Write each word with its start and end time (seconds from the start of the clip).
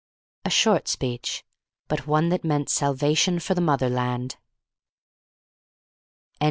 A 0.45 0.49
short 0.49 0.87
speech, 0.87 1.45
but 1.87 2.07
one 2.07 2.29
that 2.29 2.43
meant 2.43 2.69
salvation 2.71 3.37
for 3.39 3.53
the 3.53 3.61
motherland. 3.61 4.35